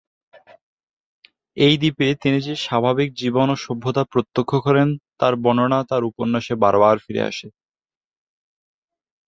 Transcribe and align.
এই 1.57 1.75
দ্বীপে 1.77 2.07
তিনি 2.21 2.39
যে 2.41 2.53
স্বাভাবিক 2.65 3.09
জীবন 3.13 3.47
ও 3.49 3.55
সভ্যতা 3.57 4.03
প্রত্যক্ষ 4.11 4.51
করেন, 4.59 4.87
তার 5.19 5.33
বর্ণনা 5.43 5.79
তার 5.89 6.01
উপন্যাসে 6.03 6.53
বার 6.55 6.75
বার 6.79 6.97
ফিরে 7.05 7.21
আসে। 7.21 7.47